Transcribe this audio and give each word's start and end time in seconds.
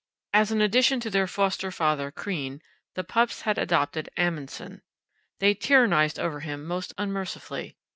As 0.33 0.51
an 0.51 0.61
addition 0.61 0.99
to 1.01 1.11
their 1.11 1.27
foster 1.27 1.69
father, 1.69 2.09
Crean, 2.09 2.63
the 2.95 3.03
pups 3.03 3.41
had 3.41 3.59
adopted 3.59 4.09
Amundsen. 4.17 4.81
They 5.37 5.53
tyrannized 5.53 6.17
over 6.17 6.39
him 6.39 6.65
most 6.65 6.91
unmercifully. 6.97 7.77